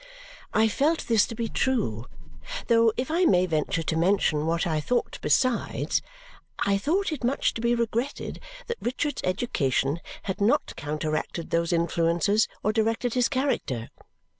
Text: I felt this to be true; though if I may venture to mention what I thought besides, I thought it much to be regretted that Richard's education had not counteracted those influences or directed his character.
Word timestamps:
I 0.51 0.67
felt 0.67 1.05
this 1.07 1.27
to 1.27 1.35
be 1.35 1.47
true; 1.47 2.07
though 2.65 2.91
if 2.97 3.11
I 3.11 3.23
may 3.25 3.45
venture 3.45 3.83
to 3.83 3.95
mention 3.95 4.47
what 4.47 4.65
I 4.65 4.81
thought 4.81 5.19
besides, 5.21 6.01
I 6.57 6.79
thought 6.79 7.11
it 7.11 7.23
much 7.23 7.53
to 7.53 7.61
be 7.61 7.75
regretted 7.75 8.39
that 8.65 8.79
Richard's 8.81 9.21
education 9.23 9.99
had 10.23 10.41
not 10.41 10.75
counteracted 10.75 11.51
those 11.51 11.71
influences 11.71 12.47
or 12.63 12.73
directed 12.73 13.13
his 13.13 13.29
character. 13.29 13.89